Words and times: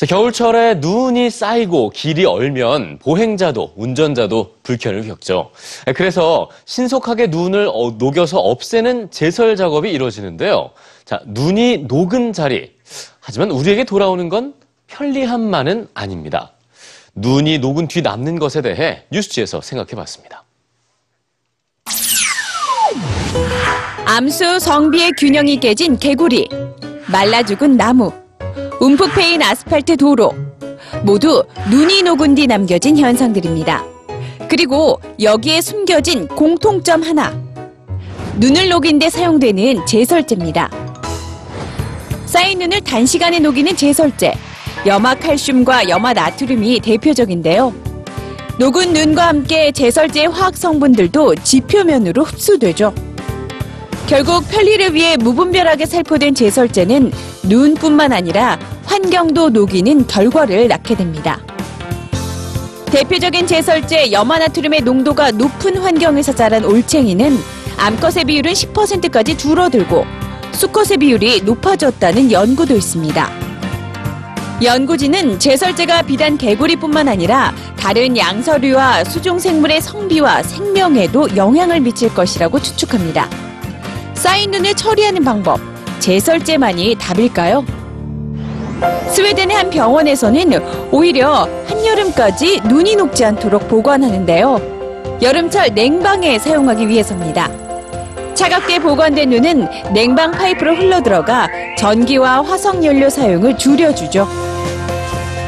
자, 0.00 0.06
겨울철에 0.06 0.76
눈이 0.76 1.28
쌓이고 1.28 1.90
길이 1.90 2.24
얼면 2.24 3.00
보행자도 3.00 3.74
운전자도 3.76 4.54
불편을 4.62 5.06
겪죠. 5.06 5.50
그래서 5.94 6.48
신속하게 6.64 7.26
눈을 7.26 7.68
어, 7.70 7.96
녹여서 7.98 8.38
없애는 8.38 9.10
제설 9.10 9.56
작업이 9.56 9.90
이루어지는데요. 9.90 10.70
자, 11.04 11.20
눈이 11.26 11.84
녹은 11.86 12.32
자리. 12.32 12.72
하지만 13.20 13.50
우리에게 13.50 13.84
돌아오는 13.84 14.30
건 14.30 14.54
편리함만은 14.86 15.88
아닙니다. 15.92 16.52
눈이 17.14 17.58
녹은 17.58 17.88
뒤 17.88 18.00
남는 18.00 18.38
것에 18.38 18.62
대해 18.62 19.02
뉴스지에서 19.10 19.60
생각해 19.60 19.90
봤습니다. 19.96 20.44
암수 24.06 24.60
성비의 24.60 25.12
균형이 25.18 25.60
깨진 25.60 25.98
개구리, 25.98 26.48
말라 27.06 27.42
죽은 27.42 27.76
나무, 27.76 28.10
움푹 28.80 29.14
패인 29.14 29.42
아스팔트 29.42 29.98
도로. 29.98 30.34
모두 31.04 31.44
눈이 31.70 32.02
녹은 32.02 32.34
뒤 32.34 32.46
남겨진 32.46 32.96
현상들입니다. 32.96 33.84
그리고 34.48 34.98
여기에 35.20 35.60
숨겨진 35.60 36.26
공통점 36.28 37.02
하나. 37.02 37.38
눈을 38.38 38.70
녹인 38.70 38.98
데 38.98 39.10
사용되는 39.10 39.84
제설제입니다. 39.84 40.70
쌓인 42.24 42.58
눈을 42.60 42.80
단시간에 42.80 43.38
녹이는 43.38 43.76
제설제. 43.76 44.32
염화칼슘과 44.86 45.90
염화나트륨이 45.90 46.80
대표적인데요. 46.80 47.74
녹은 48.58 48.94
눈과 48.94 49.28
함께 49.28 49.72
제설제의 49.72 50.28
화학 50.28 50.56
성분들도 50.56 51.34
지표면으로 51.34 52.24
흡수되죠. 52.24 52.94
결국 54.10 54.42
편리를 54.48 54.92
위해 54.92 55.16
무분별하게 55.16 55.86
살포된 55.86 56.34
제설제는 56.34 57.12
눈뿐만 57.44 58.12
아니라 58.12 58.58
환경도 58.84 59.50
녹이는 59.50 60.08
결과를 60.08 60.66
낳게 60.66 60.96
됩니다. 60.96 61.38
대표적인 62.86 63.46
제설제 63.46 64.10
염화나트륨의 64.10 64.80
농도가 64.80 65.30
높은 65.30 65.76
환경에서 65.76 66.34
자란 66.34 66.64
올챙이는 66.64 67.38
암컷의 67.78 68.24
비율은 68.24 68.52
10%까지 68.52 69.38
줄어들고 69.38 70.04
수컷의 70.54 70.98
비율이 70.98 71.42
높아졌다는 71.42 72.32
연구도 72.32 72.74
있습니다. 72.74 73.30
연구진은 74.60 75.38
제설제가 75.38 76.02
비단 76.02 76.36
개구리뿐만 76.36 77.06
아니라 77.06 77.54
다른 77.78 78.16
양서류와 78.16 79.04
수중생물의 79.04 79.80
성비와 79.80 80.42
생명에도 80.42 81.36
영향을 81.36 81.78
미칠 81.78 82.12
것이라고 82.12 82.58
추측합니다. 82.60 83.49
쌓인 84.20 84.50
눈을 84.50 84.74
처리하는 84.74 85.24
방법, 85.24 85.58
제설제만이 85.98 86.94
답일까요? 87.00 87.64
스웨덴의 89.08 89.56
한 89.56 89.70
병원에서는 89.70 90.90
오히려 90.92 91.48
한여름까지 91.66 92.60
눈이 92.66 92.96
녹지 92.96 93.24
않도록 93.24 93.66
보관하는데요. 93.66 95.18
여름철 95.22 95.70
냉방에 95.74 96.38
사용하기 96.38 96.86
위해서입니다. 96.86 97.48
차갑게 98.34 98.80
보관된 98.80 99.30
눈은 99.30 99.66
냉방 99.94 100.32
파이프로 100.32 100.76
흘러들어가 100.76 101.48
전기와 101.78 102.42
화석연료 102.42 103.08
사용을 103.08 103.56
줄여주죠. 103.56 104.28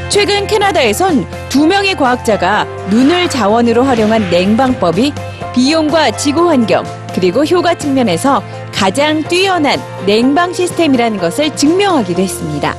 최근 0.09 0.47
캐나다에선 0.47 1.27
두 1.51 1.67
명의 1.67 1.95
과학자가 1.95 2.65
눈을 2.89 3.29
자원으로 3.29 3.83
활용한 3.83 4.31
냉방법이 4.31 5.13
비용과 5.53 6.13
지구 6.13 6.49
환경 6.49 6.85
그리고 7.15 7.45
효과 7.45 7.75
측면에서 7.75 8.43
가장 8.83 9.23
뛰어난 9.23 9.79
냉방 10.07 10.53
시스템이라는 10.53 11.17
것을 11.19 11.55
증명하기도 11.55 12.21
했습니다. 12.21 12.75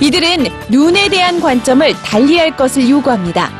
이들은 0.00 0.46
눈에 0.68 1.08
대한 1.08 1.40
관점을 1.40 1.92
달리할 2.04 2.56
것을 2.56 2.88
요구합니다. 2.88 3.50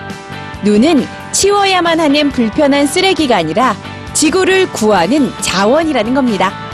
눈은 0.62 1.05
치워야만 1.33 1.99
하는 1.99 2.31
불편한 2.31 2.87
쓰레기가 2.87 3.39
아니라 3.39 3.75
지구를 4.12 4.71
구하는 4.71 5.33
자원이라는 5.41 6.15
겁니다. 6.15 6.70